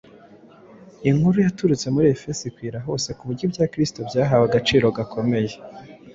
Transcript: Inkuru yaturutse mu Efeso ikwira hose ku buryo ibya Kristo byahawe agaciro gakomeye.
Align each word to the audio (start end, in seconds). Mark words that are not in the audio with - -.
Inkuru 1.09 1.37
yaturutse 1.45 1.87
mu 1.93 1.99
Efeso 2.15 2.41
ikwira 2.49 2.77
hose 2.87 3.09
ku 3.17 3.23
buryo 3.27 3.43
ibya 3.47 3.65
Kristo 3.71 3.99
byahawe 4.09 4.43
agaciro 4.47 4.85
gakomeye. 4.97 5.53